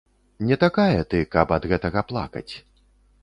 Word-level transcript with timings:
Не 0.51 0.55
такая 0.63 1.03
ты, 1.11 1.19
каб 1.35 1.53
ад 1.59 1.67
гэтага 1.73 2.05
плакаць. 2.13 2.49